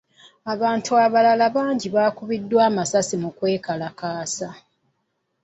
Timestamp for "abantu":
0.53-0.91